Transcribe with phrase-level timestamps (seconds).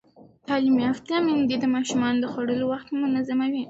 [0.47, 3.59] تعلیم یافته میندې د ماشومانو د خوړو وخت منظموي.